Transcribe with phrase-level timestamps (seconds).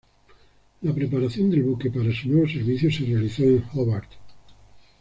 [0.81, 4.09] La preparación del buque para su nuevo servicio se realizó en Hobart.